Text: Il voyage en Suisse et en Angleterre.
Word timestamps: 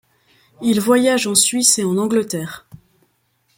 Il 0.63 0.79
voyage 0.81 1.27
en 1.27 1.35
Suisse 1.35 1.77
et 1.77 1.83
en 1.83 1.95
Angleterre. 1.97 2.67